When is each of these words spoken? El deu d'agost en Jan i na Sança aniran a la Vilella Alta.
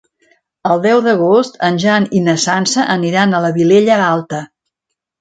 El 0.75 0.79
deu 0.85 1.01
d'agost 1.07 1.59
en 1.69 1.77
Jan 1.85 2.09
i 2.21 2.23
na 2.31 2.37
Sança 2.47 2.89
aniran 2.97 3.33
a 3.41 3.47
la 3.47 3.55
Vilella 3.63 4.03
Alta. 4.11 4.45